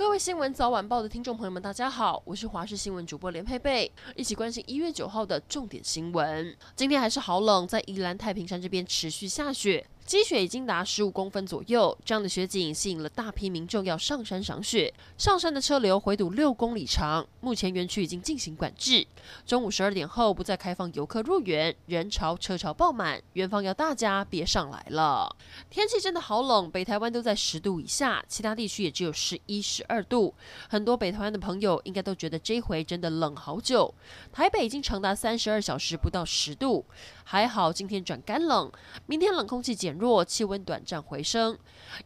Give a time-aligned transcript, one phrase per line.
[0.00, 6.56] 各位新闻早晚报的听众朋友们，大家好，我是华视新闻主播连佩佩，一起关心一月九号的重点新闻。
[6.74, 9.86] 今天还是好冷，在宜兰太平山这边持续下雪。
[10.10, 14.92] 积雪已经达十五公分左右，这样的雪景吸引了大批民众要上山赏雪。
[15.16, 19.06] 上山的车流回堵六公里长，目前园区已经进行管制，
[19.46, 25.36] 中午十二点后不再开放游客入园，人潮车潮爆满，园方要大家别上来了。
[25.70, 30.34] 天气真的好冷，北台湾都在十度以下，其他地区也只有十一、十二度。
[30.68, 33.94] 很多北台湾的朋友应该都觉得这回真的冷好久。
[34.32, 36.84] 台北已经长达三十二小时不到十度，
[37.22, 38.72] 还好今天转干冷，
[39.06, 41.56] 明天冷空气减弱，气温短暂回升，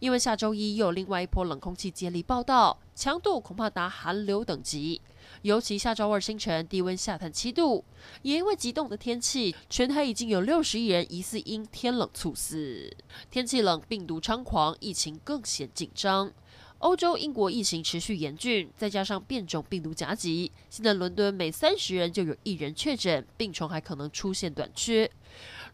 [0.00, 5.00] 因为下周一又有另外一波冷空气接力报道，强度恐怕达寒流等级。
[5.42, 7.84] 尤其下周二清晨低温下探七度，
[8.22, 12.94] 也因为极冻的天气，全台已经有六十亿人疑似因天冷猝死。
[13.30, 16.32] 天气冷，病毒猖狂，疫情更显紧张。
[16.78, 25.10] 欧洲、英国疫情持续严峻，再加上变种病毒夹击，现在伦敦每三十人就有一人确诊，病床还可能出现短缺。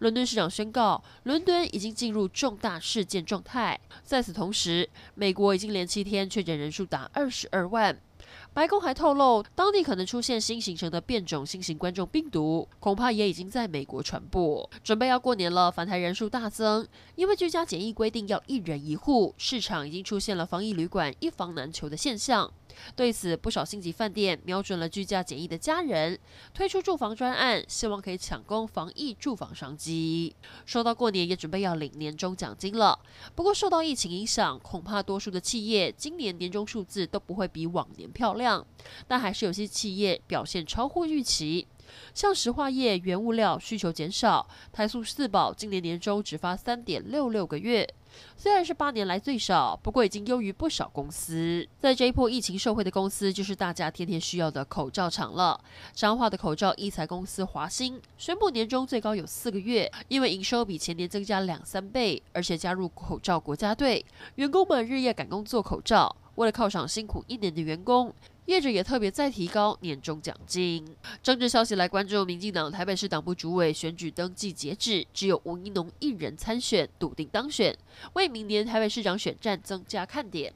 [0.00, 3.78] 伦敦市长宣告，伦敦已经进入重大事件状态。
[4.02, 7.98] 在此同时，美国已经连七天确诊人数达二十二万。
[8.54, 14.68] 白宫还透露，当地可能出现新形成的变种新型冠状病毒，恐怕也已经在美国传播。
[14.82, 22.50] 准备要过年了，返台人数大增，因为居家检疫规定要一人一户，市场已经出现了防疫旅馆一房难求的现象。
[22.96, 26.18] 对此，不少星级饭店瞄准了居家检疫的家人，
[26.52, 30.34] 推出住房专案，希望可以抢攻防疫住房商机。
[30.64, 32.98] 说到过年，也准备要领年终奖金了。
[33.34, 38.66] 不过，受到疫情影响，恐怕多数的企业今年年终数字都不会比往年漂亮。
[39.06, 41.66] 但还是有些企业表现超乎预期。
[42.14, 47.88] 像石化业原物料需求减少，台塑四宝今年年终只发三点六六个月，
[48.36, 51.66] 虽然是八年来最少，不过已经优于不少公司。
[51.78, 55.58] 在这一波疫情受惠的公司，就是大家天天需要的口罩厂了。
[55.94, 64.04] 彰化的口罩一材公司华兴宣布年终最高有四个月，因为营收比前年增加两三倍，而且加入口罩国家队，
[64.36, 68.12] 员工们日夜赶工做口罩，为了犒赏辛苦一年的员工。
[68.50, 70.84] 业者也特别再提高年终奖金。
[71.22, 77.72] 政治消息来关注，民进党台北市党部主委选举登记截止，只有吴一农一人参选，笃定当选，
[78.14, 80.52] 为明年台北市长选战增加看点。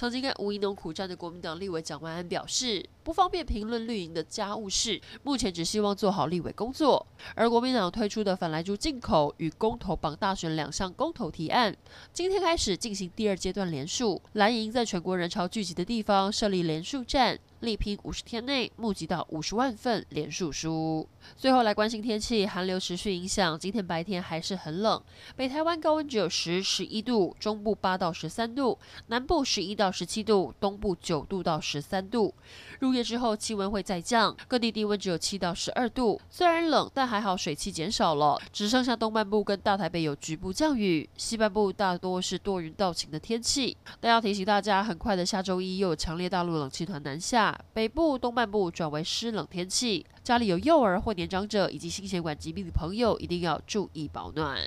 [0.00, 7.06] 曾经跟吴怡农苦战的国民党立委蒋万安表示，不方便评论绿营的家务事，目前只希望做好立委工作。
[7.34, 11.76] 而国民党推出的反来猪进口与公投榜大选两项公投提案，
[12.14, 17.38] 今天开始进行第二阶段联署，蓝营在全国人潮聚集的地方设立联署站。
[17.60, 21.06] 力拼五十天内募集到五十万份连署书。
[21.36, 25.00] 最后来关心天气，寒流持续影响，今天白天还是很冷。
[25.36, 28.78] 北台湾高温只有十、十一度，中部八到十三度，
[29.08, 32.34] 南部十一到十七度，东部九度到十三度。
[32.80, 36.18] 入夜之后气温会再降，各地低温只有七到十二度。
[36.30, 43.76] 虽然冷，但还好水汽减少了，只剩下东半部跟大台北有局部降雨，西半部大多是多云到晴的天气。
[44.00, 54.58] 但要提醒大家，很快的下周一又有强烈大陆冷气团南下北部、东半部转为湿冷天气，家里有幼儿或年长者以及心血管疾病的朋友，一定要注意保暖。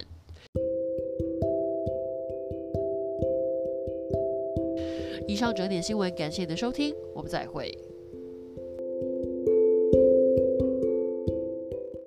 [5.28, 7.78] 以上整点新闻，感谢你的收听，我们再会。